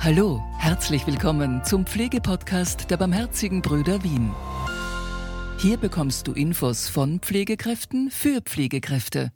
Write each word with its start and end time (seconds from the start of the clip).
Hallo, 0.00 0.40
herzlich 0.58 1.08
willkommen 1.08 1.64
zum 1.64 1.84
Pflegepodcast 1.84 2.88
der 2.88 2.96
Barmherzigen 2.96 3.62
Brüder 3.62 4.04
Wien. 4.04 4.30
Hier 5.58 5.76
bekommst 5.76 6.28
du 6.28 6.32
Infos 6.32 6.88
von 6.88 7.18
Pflegekräften 7.18 8.12
für 8.12 8.40
Pflegekräfte. 8.40 9.32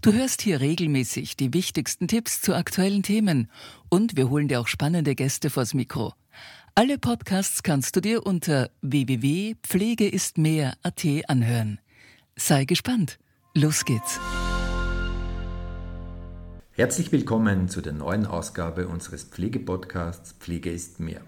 Du 0.00 0.14
hörst 0.14 0.40
hier 0.40 0.60
regelmäßig 0.60 1.36
die 1.36 1.52
wichtigsten 1.52 2.08
Tipps 2.08 2.40
zu 2.40 2.54
aktuellen 2.54 3.02
Themen 3.02 3.50
und 3.90 4.16
wir 4.16 4.30
holen 4.30 4.48
dir 4.48 4.60
auch 4.60 4.68
spannende 4.68 5.14
Gäste 5.14 5.50
vors 5.50 5.74
Mikro. 5.74 6.14
Alle 6.74 6.96
Podcasts 6.96 7.62
kannst 7.62 7.94
du 7.94 8.00
dir 8.00 8.24
unter 8.24 8.70
www.pflegeistmehr.at 8.80 11.04
anhören. 11.28 11.78
Sei 12.36 12.64
gespannt. 12.64 13.18
Los 13.52 13.84
geht's. 13.84 14.18
Herzlich 16.76 17.10
willkommen 17.10 17.70
zu 17.70 17.80
der 17.80 17.94
neuen 17.94 18.26
Ausgabe 18.26 18.86
unseres 18.86 19.24
Pflegepodcasts 19.24 20.32
Pflege 20.32 20.70
ist 20.70 21.00
mehr. 21.00 21.22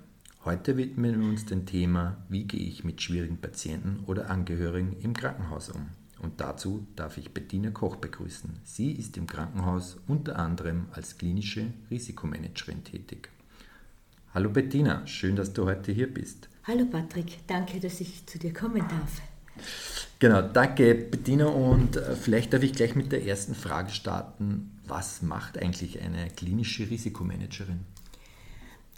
Heute 0.45 0.77
widmen 0.77 1.23
wir 1.23 1.27
uns 1.27 1.47
dem 1.47 1.65
Thema, 1.65 2.19
wie 2.29 2.45
gehe 2.45 2.61
ich 2.61 2.84
mit 2.84 3.01
schwierigen 3.01 3.39
Patienten 3.39 4.05
oder 4.05 4.29
Angehörigen 4.29 4.95
im 5.01 5.15
Krankenhaus 5.15 5.70
um. 5.70 5.89
Und 6.20 6.42
dazu 6.42 6.87
darf 6.97 7.16
ich 7.16 7.33
Bettina 7.33 7.70
Koch 7.70 7.97
begrüßen. 7.97 8.61
Sie 8.62 8.92
ist 8.92 9.16
im 9.16 9.27
Krankenhaus 9.27 9.97
unter 10.06 10.39
anderem 10.39 10.89
als 10.92 11.16
klinische 11.16 11.73
Risikomanagerin 11.91 12.84
tätig. 12.84 13.30
Hallo 14.34 14.51
Bettina, 14.51 15.06
schön, 15.06 15.34
dass 15.34 15.55
du 15.55 15.65
heute 15.65 15.92
hier 15.92 16.12
bist. 16.12 16.51
Hallo 16.65 16.84
Patrick, 16.84 17.39
danke, 17.47 17.80
dass 17.80 18.03
ich 18.03 18.27
zu 18.27 18.39
dir 18.39 18.53
kommen 18.53 18.87
darf. 18.87 19.23
Genau, 20.19 20.43
danke 20.43 20.95
Bettina 20.95 21.47
und 21.47 21.97
äh, 21.97 22.17
vielleicht 22.17 22.53
darf 22.53 22.62
ich 22.62 22.73
gleich 22.73 22.95
mit 22.95 23.12
der 23.12 23.25
ersten 23.25 23.55
Frage 23.55 23.91
starten. 23.91 24.79
Was 24.87 25.23
macht 25.23 25.59
eigentlich 25.59 26.01
eine 26.01 26.29
klinische 26.31 26.89
Risikomanagerin? 26.91 27.81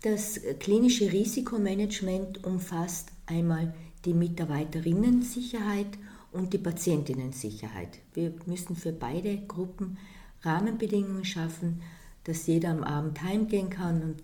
Das 0.02 0.40
klinische 0.60 1.12
Risikomanagement 1.12 2.44
umfasst 2.44 3.10
einmal 3.26 3.74
die 4.06 4.14
Mitarbeiterinnen-Sicherheit 4.14 5.98
und 6.32 6.54
die 6.54 6.58
Patientinnen-Sicherheit. 6.58 7.98
Wir 8.14 8.32
müssen 8.46 8.76
für 8.76 8.92
beide 8.92 9.36
Gruppen 9.46 9.98
Rahmenbedingungen 10.42 11.26
schaffen, 11.26 11.82
dass 12.24 12.46
jeder 12.46 12.70
am 12.70 12.82
Abend 12.82 13.22
heimgehen 13.22 13.68
kann 13.68 14.02
und 14.02 14.22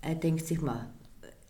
er 0.00 0.16
denkt 0.16 0.46
sich 0.46 0.60
mal, 0.60 0.90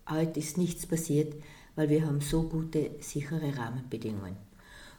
heute 0.08 0.41
ist 0.41 0.58
nichts 0.58 0.86
passiert, 0.86 1.34
weil 1.77 1.89
wir 1.89 2.06
haben 2.06 2.20
so 2.20 2.42
gute, 2.45 2.91
sichere 3.01 3.56
Rahmenbedingungen. 3.56 4.37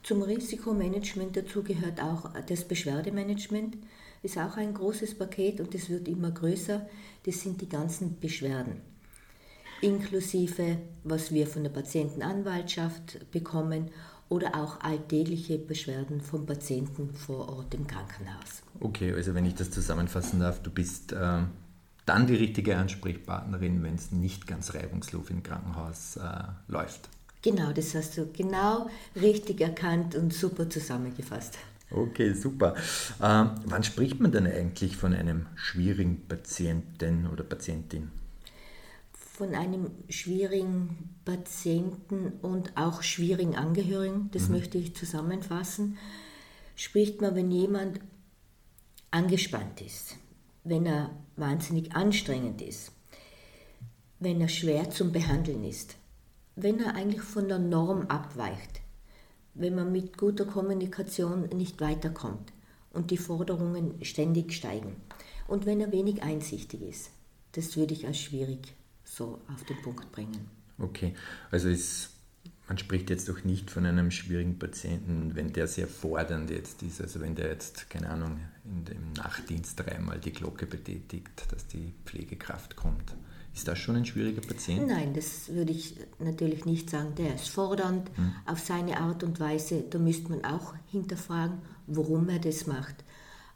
Zum 0.04 0.22
Risikomanagement 0.22 1.38
dazu 1.38 1.64
gehört 1.64 2.02
auch 2.02 2.32
das 2.48 2.66
Beschwerdemanagement. 2.68 3.78
Ist 4.22 4.38
auch 4.38 4.58
ein 4.58 4.74
großes 4.74 5.18
Paket 5.18 5.62
und 5.62 5.74
es 5.76 5.90
wird 5.90 6.08
immer 6.08 6.32
größer. 6.32 6.88
Das 7.26 7.42
sind 7.42 7.62
die 7.62 7.70
ganzen 7.70 8.20
Beschwerden. 8.20 8.82
Inklusive, 9.82 10.78
was 11.04 11.34
wir 11.34 11.48
von 11.48 11.64
der 11.64 11.70
Patientenanwaltschaft 11.70 13.32
bekommen 13.32 13.92
oder 14.30 14.56
auch 14.56 14.80
alltägliche 14.82 15.58
Beschwerden 15.58 16.22
vom 16.22 16.46
Patienten 16.46 17.14
vor 17.14 17.50
Ort 17.50 17.74
im 17.74 17.86
Krankenhaus. 17.86 18.64
Okay, 18.80 19.14
also 19.14 19.36
wenn 19.36 19.46
ich 19.46 19.56
das 19.56 19.72
zusammenfassen 19.72 20.40
darf, 20.40 20.62
du 20.62 20.72
bist 20.72 21.12
äh, 21.12 21.44
dann 22.06 22.28
die 22.28 22.36
richtige 22.36 22.78
Ansprechpartnerin, 22.78 23.84
wenn 23.84 23.96
es 23.96 24.12
nicht 24.12 24.48
ganz 24.48 24.74
reibungslos 24.74 25.30
im 25.30 25.44
Krankenhaus 25.44 26.18
äh, 26.18 26.44
läuft. 26.68 27.10
Genau, 27.42 27.72
das 27.74 27.94
hast 27.94 28.18
du 28.18 28.32
genau 28.32 28.90
richtig 29.16 29.60
erkannt 29.62 30.16
und 30.16 30.34
super 30.34 30.70
zusammengefasst. 30.70 31.58
Okay, 31.92 32.34
super. 32.34 32.76
Ähm, 33.22 33.52
wann 33.66 33.84
spricht 33.84 34.20
man 34.20 34.32
denn 34.32 34.48
eigentlich 34.48 34.98
von 34.98 35.14
einem 35.14 35.46
schwierigen 35.56 36.28
Patienten 36.28 37.28
oder 37.28 37.44
Patientin? 37.44 38.12
Von 39.14 39.54
einem 39.54 39.92
schwierigen 40.10 41.18
Patienten 41.26 42.34
und 42.42 42.76
auch 42.78 43.04
schwierigen 43.04 43.56
Angehörigen, 43.56 44.30
das 44.32 44.48
mhm. 44.48 44.56
möchte 44.56 44.78
ich 44.78 44.96
zusammenfassen, 44.96 45.98
spricht 46.76 47.22
man, 47.22 47.36
wenn 47.36 47.52
jemand 47.52 48.00
angespannt 49.12 49.82
ist, 49.82 50.16
wenn 50.64 50.86
er 50.86 51.12
wahnsinnig 51.36 51.96
anstrengend 51.96 52.62
ist, 52.62 52.92
wenn 54.20 54.40
er 54.42 54.48
schwer 54.48 54.90
zum 54.90 55.12
Behandeln 55.12 55.64
ist, 55.64 55.96
wenn 56.56 56.80
er 56.80 56.96
eigentlich 56.96 57.22
von 57.22 57.48
der 57.48 57.60
Norm 57.60 58.08
abweicht, 58.08 58.82
wenn 59.54 59.76
man 59.76 59.92
mit 59.92 60.18
guter 60.18 60.46
Kommunikation 60.46 61.50
nicht 61.50 61.82
weiterkommt 61.82 62.54
und 62.92 63.12
die 63.12 63.18
Forderungen 63.18 64.04
ständig 64.04 64.54
steigen 64.54 64.96
und 65.48 65.66
wenn 65.66 65.82
er 65.82 65.92
wenig 65.92 66.24
einsichtig 66.24 66.82
ist. 66.82 67.12
Das 67.52 67.76
würde 67.78 67.94
ich 67.94 68.08
als 68.08 68.18
schwierig 68.18 68.74
so 69.04 69.40
auf 69.54 69.64
den 69.66 69.82
Punkt 69.82 70.12
bringen. 70.12 70.50
Okay, 70.80 71.14
also 71.52 71.70
ist, 71.70 72.13
man 72.68 72.78
spricht 72.78 73.10
jetzt 73.10 73.28
doch 73.28 73.44
nicht 73.44 73.70
von 73.70 73.86
einem 73.86 74.10
schwierigen 74.10 74.58
Patienten, 74.58 75.36
wenn 75.36 75.52
der 75.52 75.68
sehr 75.68 75.88
fordernd 75.88 76.50
jetzt 76.50 76.82
ist, 76.82 77.02
also 77.02 77.20
wenn 77.20 77.36
der 77.36 77.50
jetzt, 77.50 77.90
keine 77.90 78.10
Ahnung, 78.10 78.40
in 78.64 78.86
dem 78.86 79.14
Nachtdienst 79.14 79.80
dreimal 79.80 80.20
die 80.20 80.32
Glocke 80.32 80.66
betätigt, 80.66 81.46
dass 81.52 81.68
die 81.68 81.94
Pflegekraft 82.06 82.76
kommt. 82.76 83.16
Ist 83.54 83.68
das 83.68 83.78
schon 83.78 83.98
ein 83.98 84.06
schwieriger 84.06 84.42
Patient? 84.42 84.88
Nein, 84.88 85.14
das 85.14 85.50
würde 85.50 85.72
ich 85.72 85.96
natürlich 86.18 86.66
nicht 86.66 86.90
sagen. 86.90 87.14
Der 87.16 87.36
ist 87.36 87.50
fordernd 87.50 88.10
hm. 88.16 88.34
auf 88.46 88.60
seine 88.60 89.00
Art 89.00 89.24
und 89.24 89.40
Weise. 89.40 89.84
Da 89.88 90.00
müsste 90.00 90.30
man 90.30 90.44
auch 90.44 90.74
hinterfragen, 90.90 91.60
warum 91.86 92.30
er 92.30 92.40
das 92.40 92.66
macht. 92.66 93.04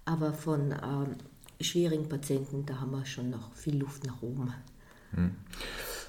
Aber 0.06 0.34
von 0.34 0.72
ähm, 0.72 1.16
schwierigen 1.60 2.08
Patienten, 2.08 2.66
da 2.66 2.80
haben 2.80 2.92
wir 2.92 3.06
schon 3.06 3.32
noch 3.32 3.54
viel 3.56 3.78
Luft 3.78 4.06
nach 4.06 4.22
oben. 4.22 4.54
Hm. 5.16 5.32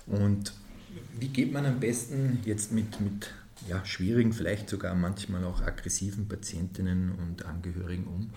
Und 0.06 0.52
wie 1.18 1.28
geht 1.28 1.52
man 1.52 1.66
am 1.66 1.80
besten 1.80 2.40
jetzt 2.44 2.72
mit, 2.72 3.00
mit 3.00 3.30
ja, 3.68 3.84
schwierigen, 3.84 4.32
vielleicht 4.32 4.68
sogar 4.68 4.94
manchmal 4.94 5.44
auch 5.44 5.62
aggressiven 5.62 6.28
Patientinnen 6.28 7.12
und 7.12 7.44
Angehörigen 7.44 8.06
um? 8.06 8.30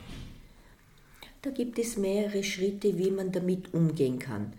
Da 1.42 1.50
gibt 1.50 1.80
es 1.80 1.98
mehrere 1.98 2.44
Schritte, 2.44 2.98
wie 2.98 3.12
man 3.12 3.32
damit 3.32 3.74
umgehen 3.74 4.20
kann. 4.20 4.54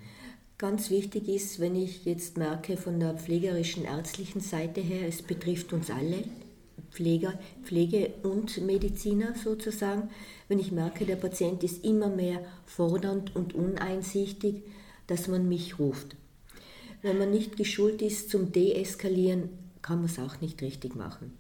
Ganz 0.59 0.91
wichtig 0.91 1.29
ist, 1.29 1.61
wenn 1.61 1.77
ich 1.77 2.05
jetzt 2.05 2.37
merke 2.37 2.77
von 2.77 3.01
der 3.01 3.15
pflegerischen 3.15 3.85
ärztlichen 3.85 4.41
Seite 4.41 4.81
her, 4.81 5.09
es 5.09 5.23
betrifft 5.23 5.73
uns 5.73 5.91
alle, 5.91 6.25
Pfleger, 6.91 7.39
Pflege 7.65 8.11
und 8.23 8.61
Mediziner 8.65 9.35
sozusagen, 9.35 10.11
wenn 10.49 10.59
ich 10.59 10.73
merke, 10.73 11.07
der 11.07 11.17
Patient 11.17 11.65
ist 11.65 11.85
immer 11.85 12.09
mehr 12.09 12.45
fordernd 12.67 13.35
und 13.35 13.55
uneinsichtig, 13.55 14.63
dass 15.07 15.27
man 15.27 15.49
mich 15.49 15.79
ruft. 15.79 16.17
Wenn 17.03 17.19
man 17.19 17.31
nicht 17.31 17.57
geschult 17.57 18.01
ist 18.01 18.31
zum 18.31 18.53
Deeskalieren, 18.53 19.51
kann 19.83 19.99
man 19.99 20.07
es 20.07 20.19
auch 20.19 20.41
nicht 20.41 20.63
richtig 20.63 20.95
machen. 20.95 21.33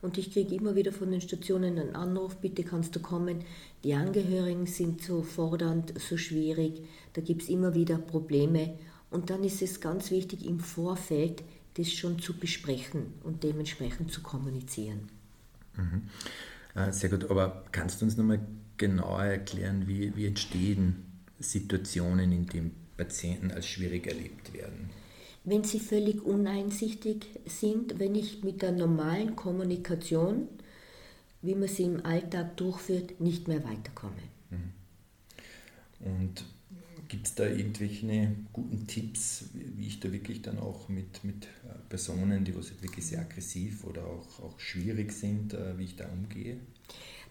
Und 0.00 0.16
ich 0.16 0.32
kriege 0.32 0.54
immer 0.54 0.76
wieder 0.76 0.92
von 0.92 1.10
den 1.10 1.20
Stationen 1.20 1.76
einen 1.76 1.96
Anruf, 1.96 2.36
bitte 2.36 2.62
kannst 2.62 2.94
du 2.94 3.00
kommen. 3.00 3.44
Die 3.82 3.94
Angehörigen 3.94 4.66
sind 4.66 5.02
so 5.02 5.22
fordernd, 5.22 5.92
so 5.98 6.16
schwierig, 6.16 6.82
da 7.14 7.20
gibt 7.20 7.42
es 7.42 7.48
immer 7.48 7.74
wieder 7.74 7.98
Probleme. 7.98 8.78
Und 9.10 9.30
dann 9.30 9.42
ist 9.42 9.60
es 9.60 9.80
ganz 9.80 10.12
wichtig, 10.12 10.46
im 10.46 10.60
Vorfeld 10.60 11.42
das 11.74 11.92
schon 11.92 12.20
zu 12.20 12.34
besprechen 12.34 13.14
und 13.24 13.42
dementsprechend 13.42 14.12
zu 14.12 14.22
kommunizieren. 14.22 15.08
Mhm. 15.76 16.02
Äh, 16.74 16.92
sehr 16.92 17.10
gut, 17.10 17.28
aber 17.30 17.64
kannst 17.72 18.00
du 18.00 18.04
uns 18.04 18.16
nochmal 18.16 18.40
genauer 18.76 19.24
erklären, 19.24 19.88
wie, 19.88 20.14
wie 20.14 20.26
entstehen 20.26 21.04
Situationen, 21.40 22.30
in 22.30 22.46
denen 22.46 22.74
Patienten 22.96 23.50
als 23.50 23.66
schwierig 23.66 24.06
erlebt 24.06 24.52
werden? 24.52 24.90
Wenn 25.48 25.64
sie 25.64 25.80
völlig 25.80 26.24
uneinsichtig 26.24 27.26
sind, 27.46 27.98
wenn 27.98 28.14
ich 28.14 28.42
mit 28.42 28.62
der 28.62 28.72
normalen 28.72 29.36
Kommunikation, 29.36 30.48
wie 31.42 31.54
man 31.54 31.68
sie 31.68 31.84
im 31.84 32.04
Alltag 32.04 32.56
durchführt, 32.56 33.20
nicht 33.20 33.48
mehr 33.48 33.64
weiterkomme. 33.64 34.14
Mhm. 34.50 34.72
Und 36.00 36.44
gibt 37.08 37.26
es 37.26 37.34
da 37.34 37.46
irgendwelche 37.46 38.32
guten 38.52 38.86
Tipps, 38.86 39.44
wie 39.54 39.86
ich 39.86 40.00
da 40.00 40.12
wirklich 40.12 40.42
dann 40.42 40.58
auch 40.58 40.88
mit, 40.88 41.24
mit 41.24 41.44
äh, 41.44 41.78
Personen, 41.88 42.44
die 42.44 42.54
was 42.54 42.70
wirklich 42.82 43.06
sehr 43.06 43.20
aggressiv 43.20 43.84
oder 43.84 44.04
auch, 44.04 44.40
auch 44.42 44.60
schwierig 44.60 45.12
sind, 45.12 45.54
äh, 45.54 45.78
wie 45.78 45.84
ich 45.84 45.96
da 45.96 46.06
umgehe? 46.06 46.58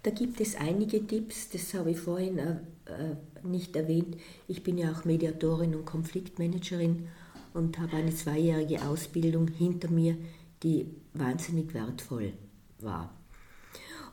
Da 0.04 0.12
gibt 0.12 0.40
es 0.42 0.56
einige 0.56 1.06
Tipps, 1.06 1.50
das 1.50 1.74
habe 1.74 1.92
ich 1.92 2.00
vorhin 2.00 2.40
äh, 2.40 2.56
nicht 3.44 3.76
erwähnt. 3.76 4.18
Ich 4.48 4.64
bin 4.64 4.78
ja 4.78 4.92
auch 4.92 5.06
Mediatorin 5.06 5.76
und 5.76 5.86
Konfliktmanagerin 5.86 7.08
und 7.58 7.80
habe 7.80 7.98
eine 7.98 8.14
zweijährige 8.14 8.84
Ausbildung 8.84 9.48
hinter 9.48 9.90
mir, 9.90 10.16
die 10.62 10.86
wahnsinnig 11.14 11.74
wertvoll 11.74 12.34
war. 12.80 13.12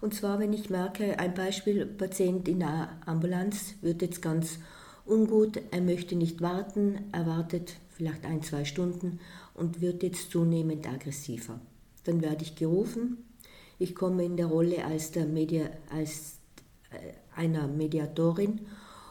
Und 0.01 0.15
zwar, 0.15 0.39
wenn 0.39 0.55
ich 0.55 0.71
merke, 0.71 1.19
ein 1.19 1.35
Beispiel, 1.35 1.85
Patient 1.85 2.49
in 2.49 2.61
der 2.61 2.99
Ambulanz 3.05 3.75
wird 3.83 4.01
jetzt 4.01 4.23
ganz 4.23 4.59
ungut, 5.05 5.61
er 5.71 5.83
möchte 5.83 6.17
nicht 6.17 6.41
warten, 6.41 7.01
er 7.13 7.27
wartet 7.27 7.77
vielleicht 7.91 8.25
ein, 8.25 8.43
zwei 8.43 8.65
Stunden 8.65 9.21
und 9.53 9.83
wird 9.83 10.03
jetzt 10.03 10.31
zunehmend 10.31 10.89
aggressiver. 10.89 11.61
Dann 12.05 12.23
werde 12.23 12.45
ich 12.45 12.57
gerufen, 12.57 13.19
ich 13.79 13.95
komme 13.95 14.25
in 14.25 14.39
der 14.39 14.47
Rolle 14.47 14.85
als, 14.87 15.11
der 15.11 15.27
Media, 15.27 15.69
als 15.91 16.39
äh, 16.91 17.13
einer 17.39 17.67
Mediatorin 17.67 18.61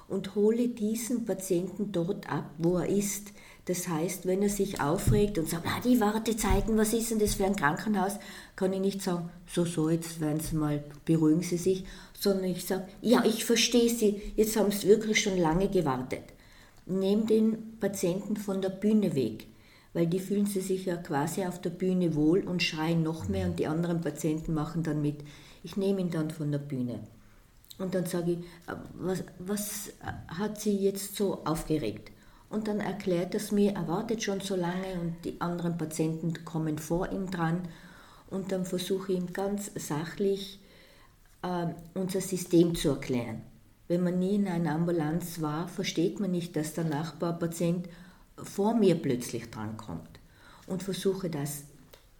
und 0.07 0.35
hole 0.35 0.69
diesen 0.69 1.25
Patienten 1.25 1.91
dort 1.91 2.31
ab, 2.31 2.49
wo 2.57 2.77
er 2.77 2.89
ist, 2.89 3.31
Das 3.65 3.87
heißt, 3.87 4.25
wenn 4.25 4.41
er 4.41 4.49
sich 4.49 4.81
aufregt 4.81 5.37
und 5.37 5.49
sagt, 5.49 5.65
ah, 5.65 5.79
die 5.83 6.01
Wartezeiten, 6.01 6.77
was 6.77 6.93
ist 6.93 7.11
denn 7.11 7.19
das 7.19 7.35
für 7.35 7.45
ein 7.45 7.55
Krankenhaus, 7.55 8.13
kann 8.57 8.73
ich 8.73 8.81
nicht 8.81 9.01
sagen, 9.01 9.29
so, 9.47 9.63
so, 9.63 9.89
jetzt 9.89 10.19
werden 10.19 10.41
Sie 10.41 10.55
mal, 10.55 10.83
beruhigen 11.05 11.43
Sie 11.43 11.57
sich, 11.57 11.85
sondern 12.19 12.45
ich 12.45 12.65
sage, 12.65 12.87
ja, 13.01 13.23
ich 13.25 13.45
verstehe 13.45 13.89
Sie, 13.89 14.21
jetzt 14.35 14.57
haben 14.57 14.71
Sie 14.71 14.87
wirklich 14.87 15.21
schon 15.21 15.37
lange 15.37 15.69
gewartet. 15.69 16.23
Nehm 16.85 17.25
den 17.25 17.79
Patienten 17.79 18.35
von 18.35 18.61
der 18.61 18.69
Bühne 18.69 19.15
weg, 19.15 19.47
weil 19.93 20.07
die 20.07 20.19
fühlen 20.19 20.45
sich 20.45 20.85
ja 20.85 20.97
quasi 20.97 21.45
auf 21.45 21.61
der 21.61 21.69
Bühne 21.69 22.15
wohl 22.15 22.41
und 22.41 22.61
schreien 22.61 23.01
noch 23.01 23.29
mehr 23.29 23.47
und 23.47 23.59
die 23.59 23.67
anderen 23.67 24.01
Patienten 24.01 24.53
machen 24.53 24.83
dann 24.83 25.01
mit. 25.01 25.23
Ich 25.63 25.77
nehme 25.77 26.01
ihn 26.01 26.11
dann 26.11 26.31
von 26.31 26.51
der 26.51 26.59
Bühne. 26.59 26.99
Und 27.77 27.95
dann 27.95 28.05
sage 28.05 28.33
ich, 28.33 28.37
was, 28.93 29.23
was 29.39 29.93
hat 30.27 30.59
Sie 30.59 30.75
jetzt 30.75 31.15
so 31.15 31.45
aufgeregt? 31.45 32.11
Und 32.53 32.67
dann 32.67 32.81
erklärt 32.81 33.33
er 33.33 33.39
es 33.39 33.51
mir, 33.51 33.73
er 33.73 33.87
wartet 33.87 34.21
schon 34.21 34.39
so 34.39 34.55
lange 34.55 34.93
und 35.01 35.15
die 35.25 35.41
anderen 35.41 35.75
Patienten 35.75 36.45
kommen 36.45 36.77
vor 36.77 37.11
ihm 37.11 37.31
dran. 37.31 37.67
Und 38.29 38.51
dann 38.51 38.63
versuche 38.63 39.11
ich 39.11 39.17
ihm 39.17 39.33
ganz 39.33 39.71
sachlich 39.73 40.59
äh, 41.41 41.65
unser 41.95 42.21
System 42.21 42.75
zu 42.75 42.89
erklären. 42.89 43.41
Wenn 43.87 44.03
man 44.03 44.19
nie 44.19 44.35
in 44.35 44.47
einer 44.47 44.75
Ambulanz 44.75 45.41
war, 45.41 45.67
versteht 45.67 46.19
man 46.19 46.29
nicht, 46.29 46.55
dass 46.55 46.75
der 46.75 46.83
Nachbarpatient 46.83 47.89
vor 48.37 48.75
mir 48.75 49.01
plötzlich 49.01 49.49
drankommt. 49.49 50.19
Und 50.67 50.83
versuche 50.83 51.31
das 51.31 51.63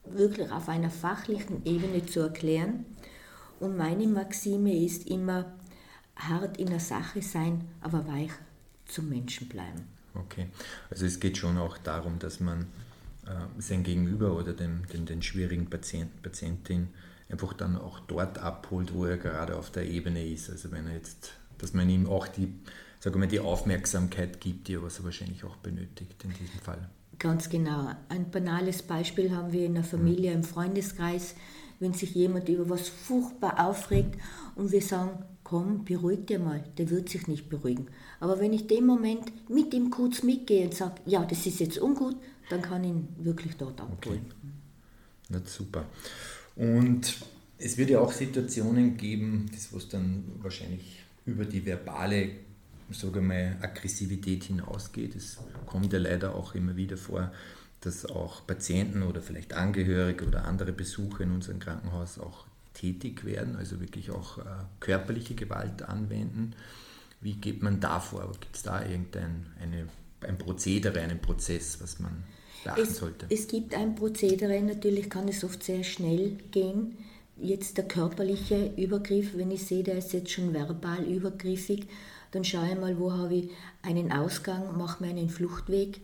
wirklich 0.04 0.52
auf 0.52 0.68
einer 0.68 0.90
fachlichen 0.90 1.64
Ebene 1.64 2.08
zu 2.08 2.22
erklären. 2.22 2.86
Und 3.60 3.78
meine 3.78 4.08
Maxime 4.08 4.84
ist 4.84 5.06
immer, 5.06 5.46
hart 6.16 6.58
in 6.58 6.72
der 6.72 6.80
Sache 6.80 7.22
sein, 7.22 7.70
aber 7.82 8.08
weich 8.08 8.32
zum 8.88 9.10
Menschen 9.10 9.48
bleiben. 9.48 9.94
Okay, 10.16 10.48
also 10.90 11.06
es 11.06 11.20
geht 11.20 11.38
schon 11.38 11.58
auch 11.58 11.78
darum, 11.78 12.20
dass 12.20 12.40
man 12.40 12.68
äh, 13.26 13.62
sein 13.62 13.84
Gegenüber 13.84 14.38
oder 14.38 14.54
den, 14.54 14.86
den, 14.94 15.06
den 15.06 15.22
schwierigen 15.22 15.70
Patienten, 15.70 16.22
Patientin 16.22 16.90
einfach 17.30 17.54
dann 17.54 17.78
auch 17.78 18.00
dort 18.02 18.38
abholt, 18.38 18.94
wo 18.94 19.06
er 19.06 19.18
gerade 19.18 19.56
auf 19.56 19.72
der 19.72 19.90
Ebene 19.90 20.26
ist. 20.26 20.50
Also 20.50 20.72
wenn 20.72 20.88
er 20.88 20.94
jetzt, 20.94 21.34
dass 21.58 21.74
man 21.74 21.90
ihm 21.90 22.08
auch 22.08 22.28
die, 22.28 22.54
sagen 23.00 23.20
wir, 23.20 23.28
die 23.28 23.40
Aufmerksamkeit 23.40 24.40
gibt, 24.40 24.68
die 24.68 24.76
er 24.76 24.84
was 24.84 25.00
er 25.00 25.06
wahrscheinlich 25.06 25.44
auch 25.44 25.56
benötigt 25.58 26.24
in 26.24 26.32
diesem 26.32 26.60
Fall. 26.60 26.90
Ganz 27.18 27.50
genau. 27.50 27.92
Ein 28.10 28.30
banales 28.30 28.84
Beispiel 28.84 29.32
haben 29.32 29.52
wir 29.52 29.66
in 29.66 29.76
der 29.76 29.84
Familie, 29.84 30.34
im 30.34 30.44
Freundeskreis, 30.44 31.36
wenn 31.80 31.94
sich 31.94 32.14
jemand 32.14 32.50
über 32.50 32.70
was 32.70 32.90
furchtbar 32.90 33.66
aufregt 33.66 34.20
und 34.56 34.72
wir 34.72 34.82
sagen, 34.82 35.24
komm, 35.54 35.86
beruhig 35.86 36.26
dir 36.26 36.40
mal, 36.40 36.64
der 36.80 36.90
wird 36.90 37.10
sich 37.10 37.28
nicht 37.28 37.48
beruhigen. 37.48 37.86
Aber 38.20 38.40
wenn 38.40 38.54
ich 38.54 38.66
den 38.66 38.88
Moment 38.88 39.32
mit 39.52 39.72
ihm 39.72 39.92
kurz 39.92 40.24
mitgehe 40.24 40.66
und 40.66 40.74
sage, 40.74 40.96
ja, 41.06 41.24
das 41.26 41.46
ist 41.46 41.60
jetzt 41.60 41.78
ungut, 41.78 42.16
dann 42.50 42.64
kann 42.64 42.84
ich 42.84 42.90
ihn 42.90 43.08
wirklich 43.20 43.56
dort 43.56 43.80
abholen. 43.80 44.26
Okay. 44.26 44.36
Na, 45.30 45.42
super. 45.46 45.86
Und 46.56 47.18
es 47.60 47.78
wird 47.78 47.92
ja 47.92 48.00
auch 48.00 48.12
Situationen 48.12 48.98
geben, 48.98 49.48
das 49.54 49.72
was 49.72 49.90
dann 49.90 50.24
wahrscheinlich 50.42 51.04
über 51.28 51.46
die 51.46 51.64
verbale 51.64 52.32
sage 52.90 53.22
mal, 53.22 53.56
Aggressivität 53.62 54.46
hinausgeht. 54.46 55.16
Es 55.16 55.38
kommt 55.68 55.94
ja 55.94 56.00
leider 56.00 56.34
auch 56.34 56.56
immer 56.56 56.76
wieder 56.76 56.98
vor, 56.98 57.32
dass 57.82 58.08
auch 58.08 58.48
Patienten 58.48 59.04
oder 59.04 59.22
vielleicht 59.22 59.54
Angehörige 59.54 60.26
oder 60.26 60.46
andere 60.46 60.72
Besucher 60.72 61.22
in 61.22 61.32
unserem 61.32 61.60
Krankenhaus 61.60 62.18
auch 62.18 62.48
tätig 62.74 63.26
werden, 63.26 63.56
also 63.56 63.80
wirklich 63.80 64.12
auch 64.12 64.40
äh, 64.40 64.44
körperliche 64.80 65.36
Gewalt 65.36 65.84
anwenden. 65.84 66.56
Wie 67.22 67.34
geht 67.34 67.64
man 67.64 67.80
da 67.80 68.00
vor? 68.00 68.32
Gibt 68.40 68.56
es 68.56 68.64
da 68.64 68.84
irgendein 68.84 69.48
eine, 69.62 69.88
ein 70.22 70.38
Prozedere, 70.38 71.00
einen 71.02 71.20
Prozess, 71.20 71.80
was 71.82 72.00
man 72.00 72.24
beachten 72.64 72.82
es, 72.82 72.98
sollte? 72.98 73.26
Es 73.30 73.48
gibt 73.48 73.74
ein 73.76 73.96
Prozedere, 73.96 74.62
natürlich 74.62 75.10
kann 75.10 75.28
es 75.28 75.44
oft 75.44 75.64
sehr 75.64 75.84
schnell 75.84 76.38
gehen. 76.52 76.98
Jetzt 77.38 77.78
der 77.78 77.88
körperliche 77.88 78.74
Übergriff, 78.78 79.36
wenn 79.36 79.52
ich 79.52 79.66
sehe, 79.66 79.84
der 79.84 79.98
ist 79.98 80.14
jetzt 80.14 80.32
schon 80.32 80.54
verbal 80.54 81.04
übergriffig, 81.04 81.88
dann 82.32 82.44
schaue 82.44 82.70
ich 82.72 82.80
mal, 82.80 83.00
wo 83.00 83.12
habe 83.12 83.36
ich 83.36 83.50
einen 83.82 84.12
Ausgang, 84.12 84.78
mache 84.78 85.04
mir 85.04 85.10
einen 85.10 85.30
Fluchtweg 85.30 86.02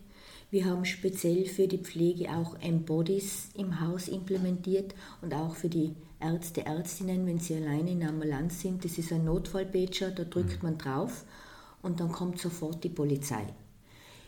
wir 0.50 0.64
haben 0.64 0.84
speziell 0.84 1.46
für 1.46 1.68
die 1.68 1.78
Pflege 1.78 2.28
auch 2.30 2.58
Embodies 2.60 3.50
im 3.54 3.80
Haus 3.80 4.08
implementiert 4.08 4.94
und 5.22 5.32
auch 5.32 5.54
für 5.54 5.68
die 5.68 5.94
Ärzte, 6.20 6.66
Ärztinnen, 6.66 7.26
wenn 7.26 7.38
sie 7.38 7.56
alleine 7.56 7.90
in 7.92 8.06
Ambulanz 8.06 8.60
sind. 8.60 8.84
Das 8.84 8.98
ist 8.98 9.12
ein 9.12 9.24
Notfallpager, 9.24 10.10
da 10.10 10.24
drückt 10.24 10.62
mhm. 10.62 10.68
man 10.68 10.78
drauf 10.78 11.24
und 11.82 12.00
dann 12.00 12.12
kommt 12.12 12.38
sofort 12.38 12.84
die 12.84 12.88
Polizei. 12.88 13.46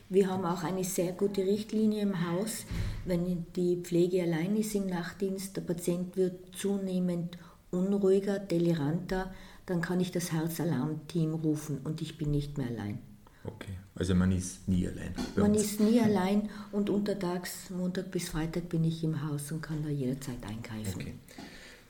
Wir 0.08 0.28
haben 0.28 0.44
auch 0.44 0.62
eine 0.62 0.84
sehr 0.84 1.12
gute 1.12 1.42
Richtlinie 1.42 2.02
im 2.02 2.30
Haus. 2.30 2.66
Wenn 3.06 3.46
die 3.56 3.76
Pflege 3.82 4.22
allein 4.22 4.56
ist 4.56 4.74
im 4.74 4.86
Nachtdienst, 4.86 5.56
der 5.56 5.62
Patient 5.62 6.16
wird 6.16 6.54
zunehmend 6.54 7.38
unruhiger, 7.70 8.38
deliranter, 8.38 9.32
dann 9.64 9.80
kann 9.80 10.00
ich 10.00 10.10
das 10.10 10.32
Herzalarmteam 10.32 11.34
rufen 11.34 11.78
und 11.84 12.02
ich 12.02 12.18
bin 12.18 12.30
nicht 12.30 12.58
mehr 12.58 12.68
allein. 12.68 12.98
Okay, 13.44 13.72
also 13.94 14.14
man 14.14 14.30
ist 14.32 14.68
nie 14.68 14.86
allein. 14.86 15.14
Man 15.34 15.54
ist 15.54 15.80
nie 15.80 16.00
allein 16.00 16.48
und 16.70 16.90
untertags, 16.90 17.70
Montag 17.70 18.10
bis 18.10 18.28
Freitag 18.28 18.68
bin 18.68 18.84
ich 18.84 19.02
im 19.02 19.26
Haus 19.26 19.50
und 19.50 19.62
kann 19.62 19.82
da 19.82 19.88
jederzeit 19.88 20.44
eingreifen. 20.46 21.00
Okay. 21.00 21.14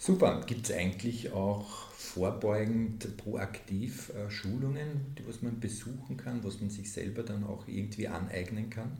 Super. 0.04 0.42
Gibt 0.44 0.68
es 0.68 0.76
eigentlich 0.76 1.32
auch 1.32 1.64
vorbeugend, 1.96 3.16
proaktiv 3.18 4.10
äh, 4.10 4.28
Schulungen, 4.32 5.14
die 5.16 5.28
was 5.28 5.42
man 5.42 5.60
besuchen 5.60 6.16
kann, 6.16 6.42
was 6.42 6.60
man 6.60 6.70
sich 6.70 6.90
selber 6.90 7.22
dann 7.22 7.44
auch 7.44 7.68
irgendwie 7.68 8.08
aneignen 8.08 8.68
kann? 8.68 8.98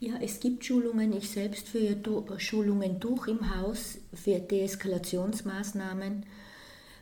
Ja, 0.00 0.14
es 0.20 0.40
gibt 0.40 0.64
Schulungen. 0.64 1.12
Ich 1.12 1.30
selbst 1.30 1.68
führe 1.68 1.96
Schulungen 2.40 2.98
durch 2.98 3.28
im 3.28 3.56
Haus 3.56 3.98
für 4.12 4.40
Deeskalationsmaßnahmen. 4.40 6.26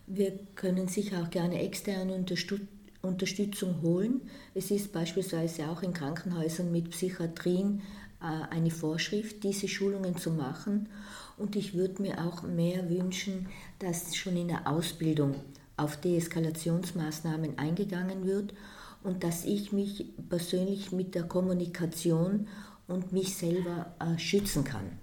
Wir 0.07 0.39
können 0.55 0.89
sicher 0.89 1.23
auch 1.23 1.31
gerne 1.31 1.63
externe 1.63 2.13
Unterstützung 2.13 2.69
Unterstützung 3.01 3.83
holen. 3.83 4.21
Es 4.55 4.71
ist 4.71 4.93
beispielsweise 4.93 5.69
auch 5.69 5.83
in 5.83 5.93
Krankenhäusern 5.93 6.71
mit 6.71 6.91
Psychiatrien 6.91 7.83
äh, 8.21 8.55
eine 8.55 8.71
Vorschrift, 8.71 9.43
diese 9.43 9.67
Schulungen 9.67 10.17
zu 10.17 10.31
machen. 10.31 10.89
Und 11.37 11.57
ich 11.57 11.75
würde 11.75 12.03
mir 12.03 12.25
auch 12.25 12.43
mehr 12.43 12.89
wünschen, 12.89 13.49
dass 13.79 14.15
schon 14.15 14.37
in 14.37 14.49
der 14.49 14.67
Ausbildung 14.67 15.35
auf 15.77 15.97
Deeskalationsmaßnahmen 16.01 17.59
eingegangen 17.59 18.27
wird 18.27 18.55
und 19.03 19.25
dass 19.25 19.45
ich 19.45 19.73
mich 19.73 20.07
persönlich 20.29 20.93
mit 20.93 21.15
der 21.15 21.25
Kommunikation 21.25 22.47
und 22.87 23.13
mich 23.13 23.37
selber 23.37 23.95
äh, 23.99 24.19
schützen 24.19 24.65
kann. 24.65 24.99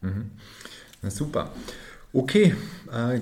Mhm. 0.00 0.30
Na 1.02 1.10
super. 1.10 1.52
Okay, 2.12 2.54
äh, 2.90 3.20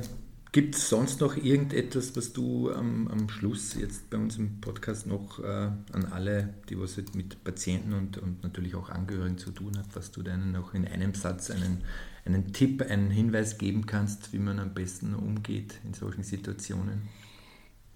Gibt 0.57 0.75
es 0.75 0.89
sonst 0.89 1.21
noch 1.21 1.37
irgendetwas, 1.37 2.17
was 2.17 2.33
du 2.33 2.73
am, 2.73 3.09
am, 3.09 3.29
Schluss 3.29 3.75
jetzt 3.75 4.09
bei 4.09 4.17
uns 4.17 4.39
im 4.39 4.59
Podcast 4.63 5.07
noch 5.07 5.39
äh, 5.39 5.45
an 5.45 6.07
alle, 6.11 6.55
die 6.71 6.81
was 6.81 6.97
mit 7.13 7.45
Patienten 7.45 7.93
und, 7.93 8.17
und 8.17 8.43
natürlich 8.43 8.75
auch 8.75 8.89
Angehörigen 8.89 9.37
zu 9.37 9.51
tun 9.51 9.77
hat, 9.77 9.85
was 9.93 10.13
du 10.13 10.23
denen 10.23 10.53
noch 10.53 10.73
in 10.73 10.89
einem 10.89 11.13
Satz 11.13 11.51
einen, 11.51 11.85
einen 12.25 12.55
Tipp, 12.55 12.81
einen 12.81 13.11
Hinweis 13.11 13.59
geben 13.59 13.85
kannst, 13.85 14.33
wie 14.33 14.39
man 14.39 14.59
am 14.59 14.73
besten 14.73 15.15
umgeht 15.15 15.75
in 15.85 15.93
solchen 15.93 16.23
Situationen? 16.23 17.03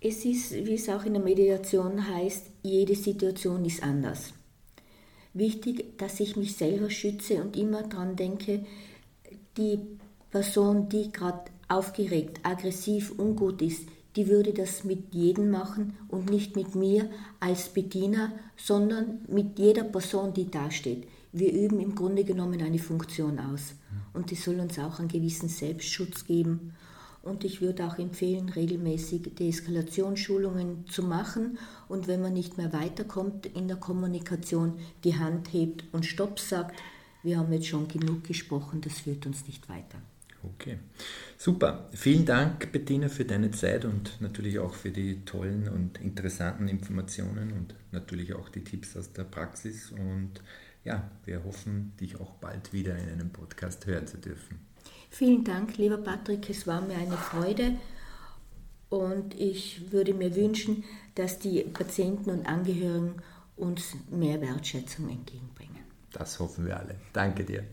Es 0.03 0.27
ist, 0.27 0.53
wie 0.53 0.75
es 0.75 0.87
auch 0.91 1.07
in 1.07 1.15
der 1.15 1.23
Mediation 1.23 2.07
heißt, 2.07 2.45
jede 2.63 2.95
Situation 2.95 3.65
ist 3.65 3.83
anders. 3.83 4.35
Wichtig, 5.33 5.97
dass 5.97 6.21
ich 6.21 6.37
mich 6.37 6.57
selber 6.57 6.91
schütze 6.91 7.43
und 7.43 7.57
immer 7.57 7.85
daran 7.85 8.17
denke, 8.17 8.67
die 9.57 9.79
Person, 10.31 10.91
die 10.91 11.11
gerade 11.11 11.45
aufgeregt, 11.71 12.41
aggressiv, 12.43 13.13
ungut 13.17 13.63
ist, 13.63 13.89
die 14.17 14.29
würde 14.29 14.53
das 14.53 14.85
mit 14.85 15.15
jedem 15.15 15.51
machen 15.51 15.97
und 16.09 16.31
nicht 16.31 16.57
mit 16.57 16.75
mir 16.75 17.09
als 17.39 17.69
Bediener, 17.69 18.33
sondern 18.57 19.21
mit 19.29 19.59
jeder 19.59 19.85
Person, 19.85 20.35
die 20.35 20.51
dasteht. 20.51 21.07
Wir 21.33 21.53
üben 21.53 21.79
im 21.79 21.95
Grunde 21.95 22.25
genommen 22.25 22.61
eine 22.61 22.81
Funktion 22.81 23.39
aus 23.39 23.75
und 24.13 24.33
die 24.33 24.35
soll 24.35 24.59
uns 24.59 24.79
auch 24.81 24.99
einen 24.99 25.09
gewissen 25.09 25.49
Selbstschutz 25.49 26.25
geben. 26.25 26.75
Und 27.23 27.45
ich 27.45 27.61
würde 27.61 27.85
auch 27.87 27.99
empfehlen, 27.99 28.49
regelmäßig 28.49 29.35
Deeskalationsschulungen 29.39 30.87
zu 30.89 31.03
machen 31.03 31.59
und 31.87 32.09
wenn 32.09 32.23
man 32.23 32.33
nicht 32.33 32.57
mehr 32.57 32.73
weiterkommt 32.73 33.47
in 33.47 33.69
der 33.69 33.77
Kommunikation, 33.77 34.79
die 35.05 35.19
Hand 35.19 35.53
hebt 35.53 35.85
und 35.93 36.07
Stopp 36.07 36.41
sagt. 36.41 36.81
Wir 37.23 37.39
haben 37.39 37.53
jetzt 37.53 37.67
schon 37.67 37.87
genug 37.87 38.25
gesprochen, 38.25 38.81
das 38.81 39.01
führt 39.01 39.27
uns 39.27 39.47
nicht 39.47 39.69
weiter. 39.69 39.99
Okay, 40.43 40.79
super. 41.37 41.89
Vielen 41.93 42.25
Dank, 42.25 42.73
Bettina, 42.73 43.09
für 43.09 43.25
deine 43.25 43.51
Zeit 43.51 43.85
und 43.85 44.21
natürlich 44.21 44.59
auch 44.59 44.75
für 44.75 44.91
die 44.91 45.25
tollen 45.25 45.69
und 45.69 46.01
interessanten 46.01 46.69
Informationen 46.69 47.53
und 47.53 47.75
natürlich 47.93 48.35
auch 48.35 48.49
die 48.49 48.65
Tipps 48.65 48.97
aus 48.97 49.13
der 49.13 49.25
Praxis. 49.25 49.93
Und 49.93 50.41
ja, 50.85 51.11
wir 51.27 51.45
hoffen, 51.45 51.93
dich 52.01 52.19
auch 52.19 52.33
bald 52.37 52.73
wieder 52.73 52.97
in 52.97 53.11
einem 53.11 53.31
Podcast 53.31 53.85
hören 53.87 54.07
zu 54.07 54.17
dürfen. 54.17 54.59
Vielen 55.11 55.45
Dank, 55.45 55.77
lieber 55.77 55.99
Patrick. 55.99 56.49
Es 56.49 56.67
war 56.67 56.81
mir 56.81 56.97
eine 56.97 57.17
Freude. 57.17 57.77
Und 58.89 59.39
ich 59.39 59.93
würde 59.93 60.15
mir 60.15 60.35
wünschen, 60.35 60.85
dass 61.15 61.39
die 61.39 61.63
Patienten 61.63 62.31
und 62.31 62.47
Angehörigen 62.47 63.17
uns 63.57 63.95
mehr 64.11 64.41
Wertschätzung 64.41 65.11
entgegenbringen. 65.11 65.85
Das 66.13 66.39
hoffen 66.41 66.67
wir 66.67 66.79
alle. 66.79 66.97
Danke 67.13 67.45
dir. 67.45 67.65